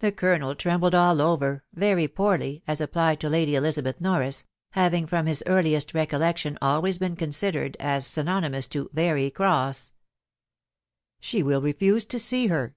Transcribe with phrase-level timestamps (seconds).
[0.00, 4.32] The colonel trembled aH over, very poorly," as applied to Lady Elizabeth Norn
[4.72, 7.96] having from liis earnest raooReotion always Been^eonaidefed ma
[8.32, 9.92] aynenyaaeue 'to ac very cross/'
[11.20, 12.74] 44 She wifl refose«• aee 'her!"